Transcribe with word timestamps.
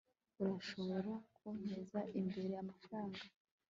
urashobora 0.41 1.11
kunteza 1.35 1.99
imbere 2.19 2.53
amafaranga 2.63 3.19